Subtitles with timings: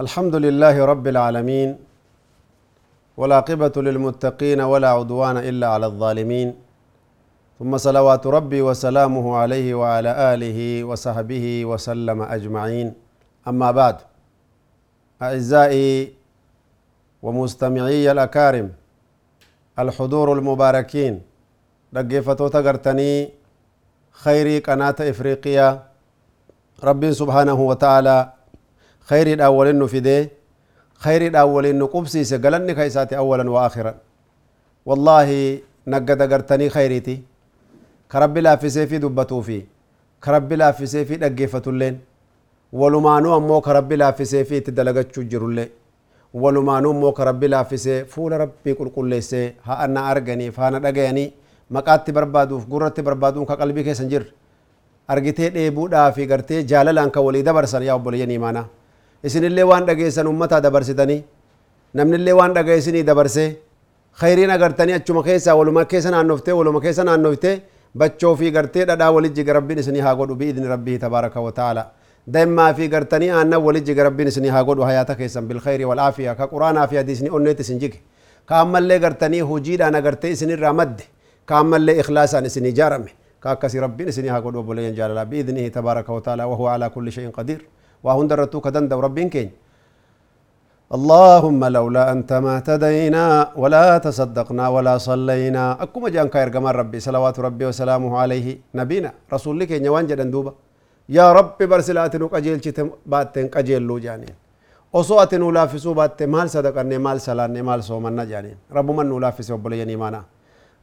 [0.00, 1.76] الحمد لله رب العالمين
[3.16, 6.54] والعاقبة للمتقين ولا عدوان إلا على الظالمين.
[7.58, 12.94] ثم صلوات ربي وسلامه عليه وعلى آله وصحبه وسلم أجمعين.
[13.48, 13.96] أما بعد
[15.22, 16.12] أعزائي
[17.22, 18.72] ومستمعي الأكارم
[19.78, 21.22] الحضور المباركين
[21.92, 23.30] دقيفتو تقرتني
[24.12, 25.68] خيري قناة إفريقيا.
[26.84, 28.32] ربي سبحانه وتعالى
[29.00, 30.30] خيري الأولين فديه
[30.94, 33.94] خيري الأولين قبسيس قلني كيساتي أولا وآخرا.
[34.86, 35.28] والله
[35.86, 37.22] نقد قرتني خيريتي
[38.12, 39.64] كرب لا في سيفي دبتو في.
[40.24, 42.00] كرب لا في سيفي دقيفتو اللين
[42.74, 45.66] أمو كرب لا في سيفي تدلقتشو جرولي
[46.34, 50.78] ولمانو أمو كرب لا في سيفي فول ربي قل قل ليسي ها أنا أرغني فانا
[50.78, 51.32] دقيني
[51.70, 54.30] maqaatti barbaaduuf gurratti barbaaduun ka qalbii keessan jirre
[55.08, 58.66] argitee dheebuudhaa fi gartee jaalalaan kan walii dabarsan yaa obboleeyyan imaanaa
[59.24, 61.24] isinillee waan dhageessan ummataa dabarsitanii
[61.94, 63.48] namnillee waan dhagaye isinii dabarsee
[64.20, 67.56] khayriin agartanii achuma keessaa waluma keessa naannoftee waluma keessa naannoftee
[67.98, 71.82] bachoo fi gartee dhadhaa walit jiga rabbiin isinii haa godhu biidni rabbii tabaaraka wa ta'ala
[72.26, 76.32] دائما في قرطني أنا ولجي قربي نسني هاقود وحياتا كيسا بالخير والعافية.
[76.32, 78.02] كقرآن في حديث ني أني تسنجيك
[78.48, 81.00] كامل لي قرطني هو أنا قرطي سني رامد
[81.46, 83.12] كامل لي إخلاصا نسني جارمي.
[83.42, 87.60] كأكسي ربي نسني هاقود وبولي جال الله بإذنه تبارك وتعالى وهو على كل شيء قدير.
[88.04, 89.50] وهن درتو كدند ربي كين.
[90.94, 95.82] اللهم لولا أنت ما تدينا ولا تصدقنا ولا صلينا.
[95.82, 99.12] أكما جان كاير ربي صلوات ربي وسلامه عليه نبينا.
[99.32, 100.52] رسول لك نوان جدا دوبا
[101.08, 102.70] يا ربي برسل اتنو قجيل چي
[103.06, 104.26] باتن قجيل لو جاني
[104.94, 108.90] اوسو اتنو لافسو بات مال صدقه ني مال صلاه ني مال صوم ان جاني رب
[108.90, 110.22] من لافس وبل يني مانا.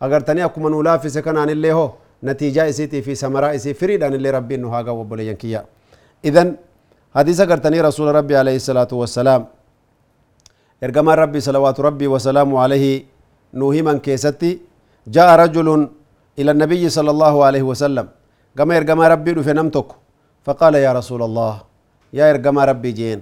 [0.04, 1.94] اگر تني أكو من لافس كان ان له
[2.24, 5.66] نتيجة اسيتي في سمرا إسي فريد ان لربي انه هاغا وبل ينكيا
[6.26, 6.44] اذا
[7.16, 9.42] حديث اگر تني رسول ربي عليه الصلاة والسلام.
[10.84, 12.86] إرغم ربي صلوات ربي وسلام عليه
[13.54, 14.52] نوهي من كيستي.
[15.08, 15.68] جاء رجل
[16.40, 18.08] إلى النبي صلى الله عليه وسلم.
[18.58, 19.96] كما إرغم ربي دفنم توكو
[20.46, 21.54] فقال يا رسول الله
[22.18, 23.20] يا إرقما ربي جين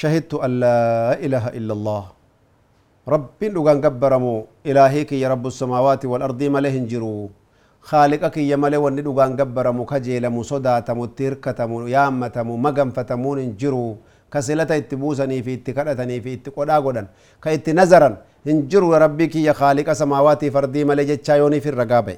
[0.00, 0.78] شهدت أن لا
[1.18, 2.04] إله إلا الله.
[3.14, 4.34] رب لغان قبرمو
[4.68, 7.30] إلهيك يا رب السماوات والأرض ما لهن جرو
[7.90, 13.84] خالقك يا ملي ونلغان قبرمو كجيل مصدا تمو تيركة تمو يامة تمو مغم فتمون جرو
[14.32, 17.02] كسلة اتبوسني في اتكالتني في اتقوداغودا
[17.42, 18.10] كيت نزرا
[18.46, 22.16] انجروا ربك يا خالق سماواتي فردي ملي جتشايوني في الرقابة.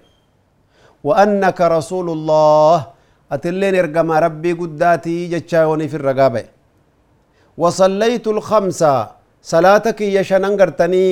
[1.09, 2.77] وأنك رسول الله
[3.35, 6.43] أتلين إرقما ربي قداتي جتشا وني في الرقابة
[7.63, 8.95] وصليت الخمسة
[9.53, 11.05] صلاتك يشنن قرتني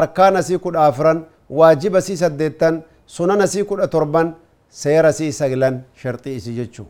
[0.00, 1.12] أركان سيكو آفرا
[1.58, 2.74] واجب سي سديتن
[3.16, 4.28] sunana sii kudha torban
[4.80, 6.86] seera sii saglan sharxii isii jechuu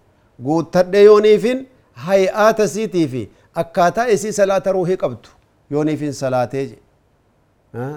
[0.46, 1.58] guuttadhe yooniifin
[2.06, 3.22] hay'aata siitii fi
[3.62, 5.28] akkaataa isii salaata ruuhii qabdu
[5.74, 6.76] yooniifin salaatee je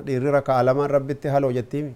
[0.05, 1.91] dhiirri rakaa lamaan rabbitti haloo jettiimi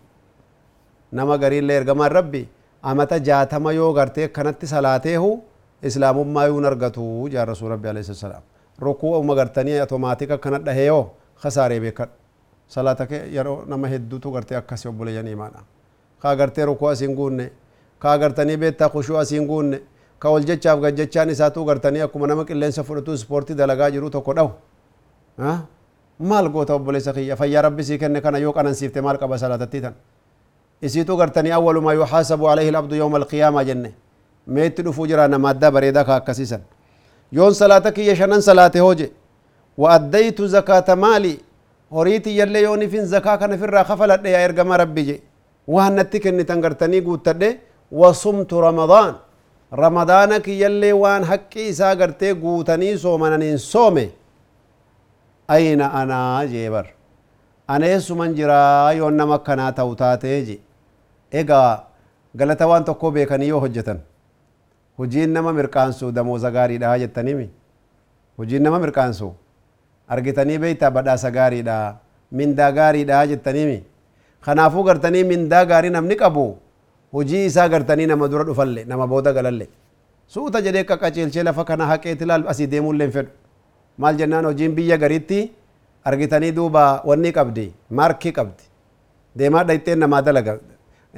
[1.19, 2.41] nama gariillee ergamaan rabbi
[2.81, 5.29] amata jaatama yoo gartee akkanatti salaateehu
[5.83, 8.41] islaamummaa yuun argatu jaan rasuul rabbi alayhi salaam
[8.79, 11.03] rukuu uma gartanii automaatik akkana dhahee yoo
[11.43, 12.13] kasaaree beekadhu
[12.75, 15.63] salaata yeroo nama hedduutu gartee akkasi obboleeyyan imaanaa
[16.21, 17.51] ka agartee rukuu asiin guunne
[17.99, 19.81] ka agartanii beettaa kushuu asiin guunne
[20.19, 24.51] ka wal jechaaf gajjechaan isaatuu gartanii akkuma nama qilleensa fudhatu ispoortii dalagaa jiru tokko dhawu
[26.19, 29.93] maal goota obboleessa kiyya fayyaa rabbi sii kenne kana yoo qanansiifte maal qaba salaatattii tan
[30.81, 33.93] isiituu gartanii awwalumaa yuxaasabu alayhi labdu yawma alqiyaamaa jenne
[34.47, 36.61] meetti dhufuu jira nama addaa bareedaa ka akkasiisan
[37.31, 39.11] yoon salaata kiyya shanan salaate hooje
[39.77, 41.39] wa addaytu zakaata maali
[41.91, 45.21] horii tiyyallee yoonifin zakaa kana firraa kafaladhe yaa ergama rabbi je
[45.67, 47.49] waan natti kennitan gartanii guuttadhe
[47.91, 49.15] wasumtu ramadaan
[49.71, 54.05] ramadaana kiyyallee waan haqqi isaa gartee guutanii soomananiin soome
[55.47, 56.85] ayna anaa jeebar
[57.67, 60.59] aneessuman jiraa yoon nama akkanaa ta'u taatee je
[61.31, 61.83] egaa
[62.35, 63.99] galata waan tokko beekanii yoo hojjetan
[64.99, 67.49] hojiin nama mirqaansu damooza gaariidha jettanimi
[68.37, 69.33] hojiin nama mirqaansu
[70.15, 71.75] argitanii beeytaa badhaasa gaariidha
[72.31, 73.79] mindaa gaariidha jettanimi
[74.45, 76.45] kanaafuu gartanii mindaa gaarii namni qabu
[77.17, 79.67] hojii isaa gartanii nama dura dhufalle nama booda galalle
[80.35, 83.31] suuta jedhee qaqqaceelchee lafa kana haqeeti laal asii deemuullee hin fedhu
[84.03, 85.39] maal jennaan hojiin biyya gariitti
[86.11, 87.67] argitanii duuba wanni qabdi
[87.99, 88.63] maarkii qabdi
[89.41, 90.57] deemaa dhayxeen namaa dalaga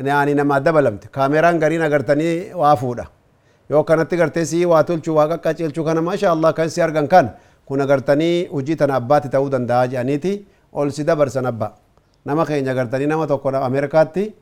[0.07, 3.05] ani namaa dabalamte kaameraan gariin agartanii waa fuudha
[3.69, 6.01] yoo kanatti gartee sii waa tolchuu waa qaqqaceelchuu kana
[6.31, 7.29] Allah kan si argan kan
[7.65, 11.75] kun agartanii hojii tana abbaatti ta'uu danda'a jedhaniiti ol si dabarsan abba
[12.25, 14.33] nama keenya agartanii nama tokko ameerikaatti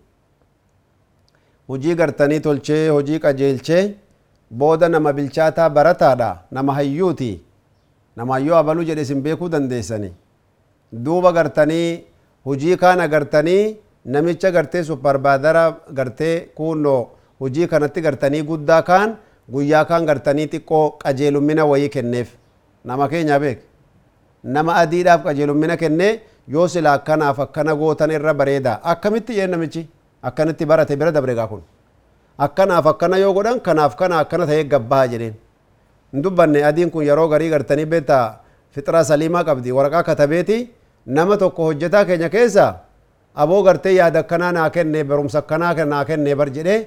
[1.68, 3.96] hojii gartanii tolchee hojii qajeelchee
[4.52, 7.32] booda nama bilchaataa barataadha nama hayyuuti
[8.16, 10.14] nama hayyuu abaluu jedhe isin beekuu dandeessani
[11.06, 12.04] duuba gartanii
[12.46, 13.78] hojii kaan agartanii
[14.14, 15.64] namicha gartee supparbaadara
[16.00, 17.10] gartee kunnoo
[17.40, 19.16] hojii kanatti gartanii guddaa kaan
[19.54, 22.30] guyyaa kaan gartanii xiqqoo qajeelummina wayii kenneef
[22.86, 23.60] nama keenya beek
[24.44, 26.14] nama adiidhaaf qajeelummina kennee
[26.56, 29.88] yoo sila akkanaaf akkana gootan irra bareeda akkamitti yeen namichi
[30.32, 31.62] akkanitti barate bira dabregaa kun
[32.46, 35.34] akkanaaf akkana yoo godhan kanaaf kana akkana ta'ee gabbaa jedheen
[36.14, 38.26] hin dubbanne adiin kun yeroo garii gartanii beektaa
[38.72, 40.58] fixira saliimaa qabdi waraqaa katabeeti
[41.06, 42.66] nama tokko hojjetaa keenya keessa
[43.44, 46.80] aboo gartee yaada akkanaa naa kenne barumsa akkanaa naa kenne bar jedhee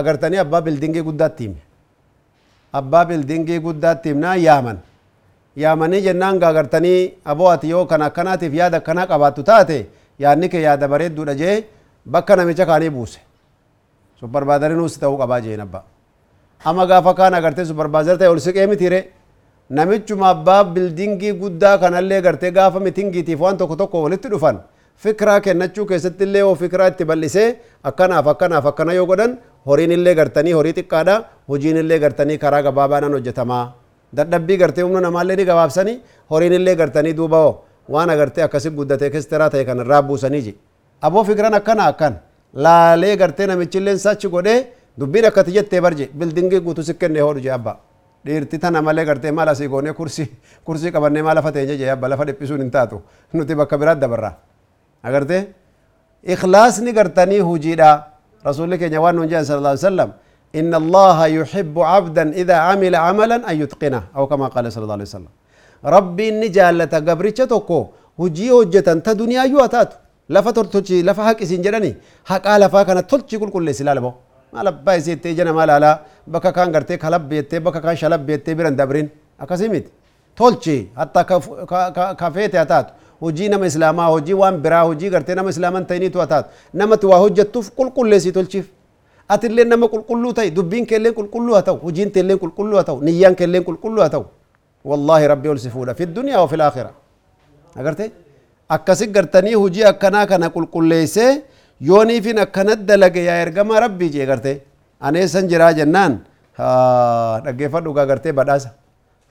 [0.00, 1.60] agartanii abbaa bildingii guddaatti hime
[2.80, 4.78] abbaa bildingii guddaatti himnaa yaaman
[5.62, 7.00] yaamanii jennaan gaagartanii
[7.32, 9.78] aboo ati yoo kana akkanaatiif yaada akkanaa qabaattu taate
[10.24, 11.56] yaadni kee yaada bareedduudha jee
[12.16, 13.20] bakka namicha kaanii buuse
[14.20, 15.84] supparbaadarinuus ta'uu qabaa jeen abbaa
[16.64, 19.00] ama gaafa kaan agartee supparbaadar ta'e ol siqee mitiire
[19.78, 24.58] namichuma abbaa bildingii guddaa kanallee gartee gaafa mitingiitiif waan tokko tokko walitti dhufan
[25.04, 27.48] fikiraa kennachuu keessatti illee yoo fikiraa itti bal'isee
[27.90, 31.16] akkanaaf akkanaaf akkana yoo godhan horiin illee gartanii horii xiqqaadha
[31.48, 33.64] hojiin illee gartanii karaa gabaabaadhaan hojjetamaa
[34.16, 35.96] dadhabbii gartee humna namaallee ni gabaabsanii
[36.30, 37.40] horiin illee gartanii duuba
[37.88, 40.54] waan agartee akkasi guddatee kestiraa ta'e kan irraa buusanii ji
[41.02, 42.14] aboo fikiran akkana akkan
[42.54, 44.58] laalee gartee namichilleen sachi godhee
[45.00, 47.76] dubbiin akkati jettee barje bildingii guutu si kenne hodhu jee abba
[48.26, 49.92] dhiirti tana malee gartee maal asii goonee
[50.64, 53.02] kursii qabannee maal lafa teenye jee abba lafa dhiphisuun hin taatu
[53.34, 54.34] nuti bakka biraat dabarraa
[55.08, 55.38] agarte
[56.34, 57.90] ikhlaasni gartanii hujiidha
[58.46, 60.10] rasuli keenya waan nun jedhan sala lla sallam
[60.60, 65.08] إن الله يحب عبدا إذا عمل عملا أن يتقنه أو كما قال صلى الله عليه
[65.10, 65.32] وسلم
[65.94, 67.78] ربي نجالة قبرتش توكو
[68.20, 69.90] هجي هجة تا دنيا يواتات
[70.34, 71.90] لفا ترتوشي لفا حق اسين جراني
[72.30, 74.12] حق لفا كانت تلتشي كل كل سلالة بو
[74.52, 75.90] ما لبا يسيتي جنا ما لالا
[76.32, 79.06] بكا كان غرتي خلب بيتي بكا كان شلب بيتي بران دبرين
[79.44, 79.86] أكاسيميت
[80.38, 81.20] تلتشي حتى
[82.20, 82.86] كفيتي أتات
[83.24, 86.48] hojii nama islaamaa hojii waan biraa hojii gartee nama islaaman ta'iniitu ataatu
[86.80, 88.66] namatti waa hojjettuuf qulqulleessii tolchiif
[89.34, 93.34] atillee nama qulqulluu ta'e dubbiin keelleen qulqulluu haa ta'u hojiin teelleen qulqulluu haa ta'u niyyaan
[93.40, 94.24] keelleen qulqulluu haa ta'u
[94.90, 96.90] wallaahi rabbi ol si fuudha fi duniyaa wa fil aakhira
[97.80, 98.04] agarte
[98.76, 101.30] akkasi gartanii hojii akkanaa kana qulqulleessee
[101.90, 104.52] yooniifin akkanat dalage yaa ergamaa rabbii jee garte
[105.08, 106.12] aneessan jiraa jennaan
[107.46, 108.70] dhaggeeffadhu gaa gartee badhaasa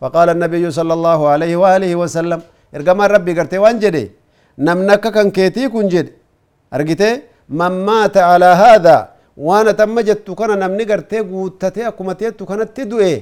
[0.02, 2.40] فقال النبي صلى الله عليه وآله وسلم
[2.74, 4.04] ergamaan rabbii gartee waan jedhe
[4.58, 6.14] namni akka kan keetii kun jedhe
[6.72, 7.10] argite
[7.50, 8.96] man maata alaa haadha
[9.48, 13.14] waan atamma jettu kana namni gartee guuttatee akkuma teettu kanatti du'e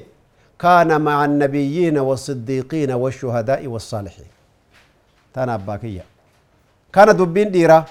[0.64, 4.28] kaana maca annabiyyiina wasiddiiqiina washuhadaa'i wassaalixiin
[5.34, 6.04] tana abbaa kiyya
[6.96, 7.84] kana dubbiin dhiiraa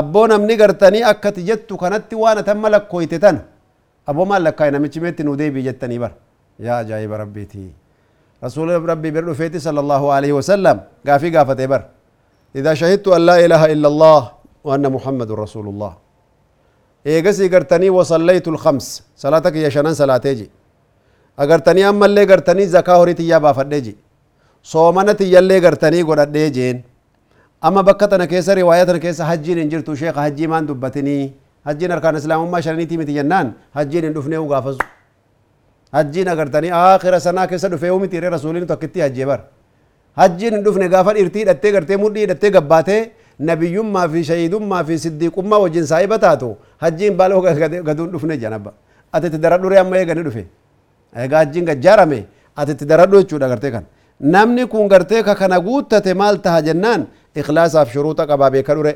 [0.00, 3.40] abboo namni gartanii akkati jettu kanatti waan atamma lakkooyte tana
[4.06, 6.10] abboo maal lakkaa'e namichi meetti nuu deebii jettanii bar
[6.66, 7.70] yaa ajaa'iba rabbiitii
[8.44, 10.76] رسول ربي بر فيتي صلى الله عليه وسلم.
[11.06, 11.82] قافي قافة بر
[12.56, 14.20] إذا شهدت أن لا إله إلا الله
[14.64, 15.92] وأن محمد رسول الله.
[17.06, 18.86] إيقسي قرتني وصليت الخمس.
[19.16, 20.50] صلاتك يا شنان صلاتيجي
[21.38, 23.96] أقرتني أما اللي قرتني زكاة هريتي يا بافديجي
[24.62, 26.82] صومنتي يلي قرتني قرد جين.
[27.64, 31.32] أما بكتنا كيسا رواياتنا كيسا حجين انجرتو شيخ حجي مان دبتني.
[31.66, 33.52] حجين أركان إسلام ما شرنيتي متي جنان.
[33.76, 34.78] حجين اندفنه وقافزو.
[35.92, 39.40] Hajjiin agartanii aakhira sanaa keessa dhufee umiti irree rasuuliin tokkitti hajjee bar
[40.16, 43.00] hajjiin hin dhufne gaafa dhirtii hidhattee gartee mudhii hidhattee gabbaatee
[43.38, 47.42] nabiyyummaa fi shahiidummaa fi siddiiqummaa wajjin saahiba taatu hajjiin baaloo
[47.88, 48.72] gaduun dhufne janabba
[49.12, 50.46] ati itti daradhure amma eegani dhufe
[51.24, 52.24] egaa hajjiin gajjaarame
[52.56, 53.84] ati itti daradhu jechuudha gartee kan
[54.20, 58.92] namni kun gartee ka kana guuttate maal taha jennaan ikhlaasaaf shuruuxa qabaa beeka dhure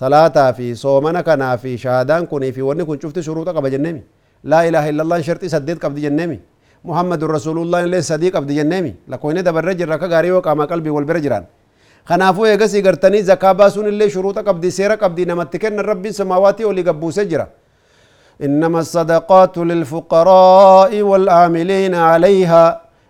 [0.00, 4.02] salaataa fi soomana kanaa fi shahaadaan kunii fi wanni kun cufti shuruuxa qaba jenneemi
[4.44, 6.38] لا إله إلا الله شرطي سديد قبض جنمي.
[6.84, 8.92] محمد رسول الله إليه صديق قبض جنمي.
[9.08, 11.44] لكوين دبر رجل ركا غاري وقام قلبي والبرجران
[12.08, 17.10] خنافو يغسي غرتني زكاة باسون اللي شروط قبض سيرة قبض نمتكن الرب سماواتي ولي قبو
[17.10, 17.46] سجرة.
[18.46, 22.64] إنما الصدقات للفقراء والعاملين عليها.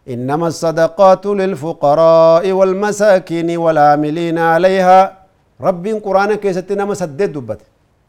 [0.08, 5.00] إنما الصدقات للفقراء والمساكين والعاملين عليها.
[5.60, 7.60] رب قرآن كيستنا مسدد دبت.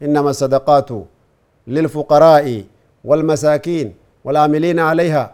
[0.02, 0.90] إنما الصدقات
[1.74, 2.46] للفقراء
[3.04, 3.94] والمساكين
[4.24, 5.24] والعاملين عليها.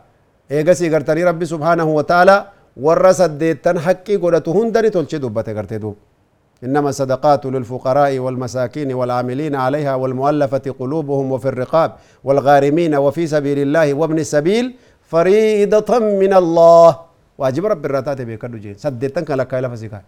[0.53, 2.37] إيغسي غرتني ربي سبحانه وتعالى
[2.85, 5.97] ورس الديتن حقي قدته هندني تلشي دبته غرتي دوب
[6.65, 11.91] إنما الصدقات للفقراء والمساكين والعاملين عليها والمؤلفة قلوبهم وفي الرقاب
[12.25, 14.75] والغارمين وفي سبيل الله وابن السبيل
[15.13, 15.91] فريضة
[16.23, 16.91] من الله.
[17.39, 20.05] waajiba rabbi irraa taate beekadhu jeen saddeettan kan lakkaa'ee lafa si kaa'e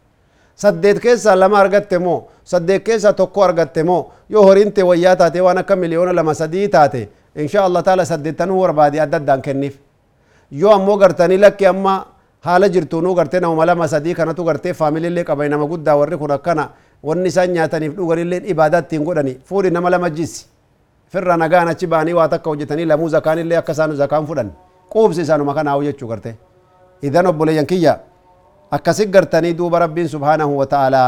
[0.63, 2.19] saddeet keessaa lama argatte moo
[2.53, 5.39] saddeet keessaa tokko argatte moo yoo horiin tee wayyaa taate
[7.37, 9.75] إن شاء الله تعالى سددتن ورا بعد يعدد دان كنيف.
[10.53, 11.95] يو أمو قرتني لك أما
[12.43, 16.17] حالة جرتونو قرتنا وملا ما صديق أنا تو قرتي فاميلي لك أبينا ما قد داوري
[16.19, 16.65] خرقنا
[17.07, 20.33] والنسان ياتني في لغري لين إبادات تنقلني فوري نملا مجيس
[21.13, 24.49] فرنا نغانا تباني واتك وجتني لمو زكان اللي أكسانو زكان فلن
[24.91, 26.35] قوب سيسانو مكان أو يتشو قرتي.
[27.05, 27.95] إذن أبولي ينكيا
[28.73, 31.05] أكسي قرتني دوب رب سبحانه وتعالى.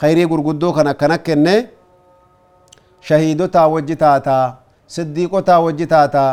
[0.00, 1.54] خيري قرقدو كان أكنا كنا
[3.06, 4.12] شهيدو تا وجتا
[4.96, 6.32] siddiiqotaa wajji taataa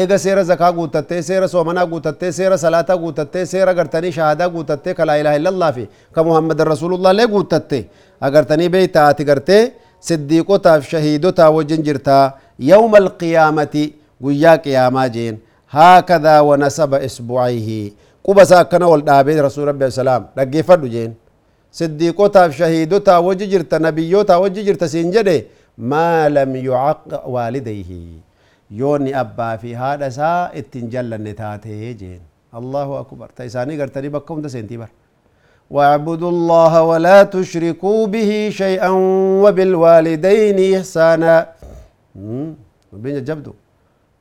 [0.00, 5.04] eega seera zakaa guutattee seera soomanaa guutattee seera salaataa guutattee seera gartanii shahaadaa guutattee ka
[5.06, 7.80] laa ilaaha illallah fi ka muhammadan rasuulullah illee guutatte
[8.28, 9.62] agartanii beeyta ati gartee
[10.08, 12.24] siddiiqotaaf shahiidotaa wajjin jirtaa
[12.70, 13.84] yawma alqiyaamati
[14.22, 15.38] guyyaa qiyaamaa jeen
[15.76, 17.80] haakadaa wanasaba isbucayhi
[18.26, 21.12] quba isaa akkana ol dhaabee rasuul rabbi salaam dhaggeeffadhu jeen
[21.78, 25.36] siddiiqotaaf shahiidotaa wajji jirta nabiyyootaa wajji jirta siin jedhe
[25.78, 27.90] ما لم يعق والديه.
[28.70, 32.20] يوني أبا في هذا سا اتنجل نتاته جين.
[32.58, 33.28] الله أكبر.
[33.36, 34.88] تيساني قرتني بكم دا سنتيبر
[35.70, 38.30] واعبدوا الله ولا تشركوا به
[38.62, 38.90] شيئا
[39.44, 41.34] وبالوالدين إحسانا.
[43.02, 43.52] بين جبدو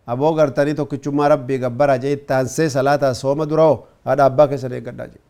[0.10, 0.98] أبو قرتني توكي
[1.34, 3.74] ربي قبرا جيت تانسي صلاة صوم درو.
[4.08, 5.24] هذا أبا كسر يقرد جين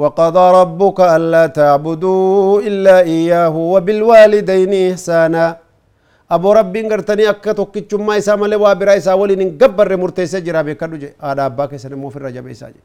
[0.00, 5.44] وقضى ربك ألا تعبدوا إلا إياه وبالوالدين إحسانا
[6.36, 10.96] أبو ربي غرتني أكا تو كچما إسا ملي وابرا إسا ولين غبر مرتيسة جرا بكدو
[11.02, 12.82] جي هذا أباك سنة موفر رجب إسا جي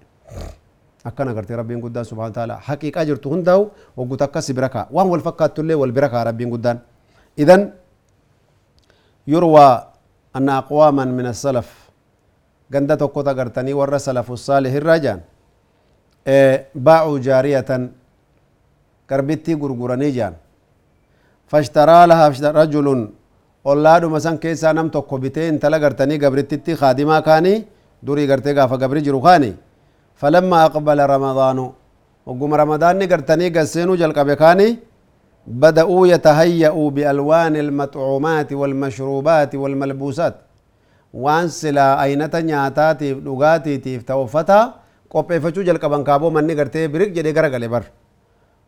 [1.10, 3.64] akkana gartee rabbiin guddaan subhaana taala haqiiqaa jirtu hundaa'u
[3.98, 6.78] waggu takka si bira kaa waan wal fakkaatullee wal bira kaa rabbiin guddaan
[7.44, 7.74] idan
[9.26, 9.90] yurwaa
[10.38, 11.66] anna aqwaaman min asalaf
[12.70, 13.74] ganda tokkota gartanii
[16.76, 17.90] باعوا جارية
[19.10, 20.34] كربتي غرغراني جان
[21.48, 22.28] فاشترى لها
[22.62, 22.88] رجل
[23.66, 27.66] أولاد مسان كيسا نم توقبتين تلا غرتني غبرتتي خادما كاني
[28.04, 29.54] دوري غرتي غافا غبري جروخاني
[30.16, 31.58] فلما أقبل رمضان
[32.26, 34.80] وقوم رمضان نغرتني غسينو جل قبكاني
[35.48, 40.36] بدأوا يتهيأوا بألوان المطعومات والمشروبات والملبوسات
[41.14, 44.81] وانسلا أينة نياتاتي لغاتي تيف توفتها
[45.14, 47.84] qopheeffachuu jalqaban kaaboo manni gartee birik jedhee gara gale bar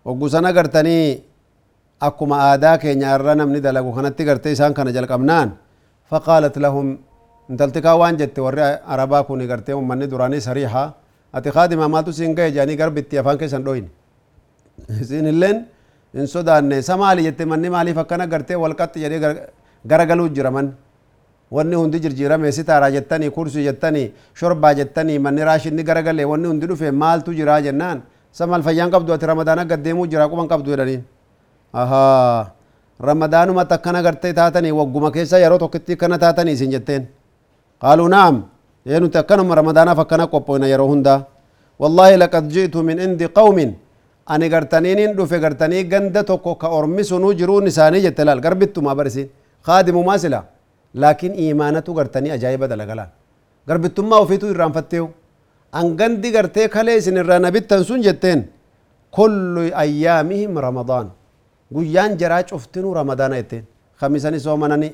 [0.06, 1.24] hoggusana gartanii
[2.08, 5.50] akkuma aadaa keenya irra namni dalagu kanatti gartee isaan kana jalqabnaan
[6.12, 6.88] faqaalat lahum
[7.50, 8.62] intaltikaa waan jette warri
[8.94, 10.88] arabaa kun gartee ummanni duraanii sariihaa
[11.34, 13.88] ati kaadima maaltu siin gahe jedhanii garbitti afaan keessan dhoyne
[15.02, 15.58] isin illeen
[16.18, 19.20] hin sodaanne isa maali jette manni maaliif akkana gartee walqaxxi jedhee
[19.92, 20.68] garagaluu jira man
[21.56, 24.08] wanni hundi jirjiirame sitaaraa jettanii kursii jettanii
[24.40, 28.02] shorbaa jettanii manni raashinni garagalee wanni hundi dhufe maaltu jira jennaan
[28.34, 31.04] isa maal fayyaan qabdu ati ramadaana gaddeemuu jira quban qabdu jedhaniin
[31.82, 32.40] ahaa
[33.10, 37.04] ramadaanuma takkana gartee taatanii wagguma keessa yeroo tokkitti kana taatanii isin jetteen
[37.84, 38.36] qaaluu naam
[38.92, 41.16] يا نت أكنم رمضان فكنا قبونا يرو هندا
[41.82, 43.58] والله لقد جئت من عند قوم
[44.34, 49.28] أني قرتنين دو في قرتني جند توكو كأرمي سنو جرو نساني جتلال قربتو ما برسين
[49.68, 50.16] خادم ما
[51.98, 53.06] قرتني أجايب دلقلا
[53.70, 55.06] قربتو ما وفيتو إرام فتيو
[55.80, 58.40] أن جندي قرتي خلي سن الرانا بتنسون جتين
[59.18, 61.08] كل أيامهم رمضان
[61.76, 63.64] guyyaan jaraa cuftinuu ramadaana jetteen
[64.00, 64.90] khamisani soomanani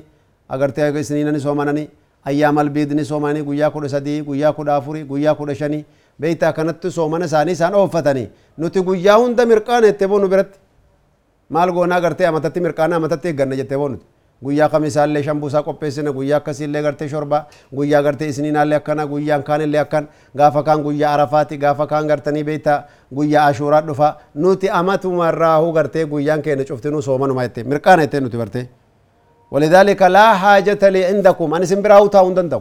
[0.54, 1.82] agartee isniinani soomanani
[2.28, 5.84] ayyaamal biidni soomanii guyyaa kudha sadii guyyaa kudha afurii guyyaa kudha shanii
[6.20, 8.28] beeytaa kanatti soomana isaanii isaan ooffatanii
[8.58, 10.58] nuti guyyaa hunda mirqaana jettee boonu biratti
[11.48, 14.06] maal goonaa gartee amatatti mirqaana amatatti eegganna jettee boonuti
[14.44, 17.42] guyyaa kamisaallee shambuusaa qopheessina guyyaa akkasiillee gartee shorbaa
[17.76, 22.78] guyyaa gartee isiniinaallee akkana guyyaan kaanillee akkan gaafa kaan guyyaa arafaati gaafa kaan gartanii beeytaa
[23.16, 28.66] guyyaa ashuuraa dhufa nuti amatumarraahu gartee guyyaan keenya cuftinuu soomanuma jettee mirqaana jettee nuti bartee
[29.54, 32.60] ولذلك لا حاجة لي عندكم أنا سنبرا هو تاون دندو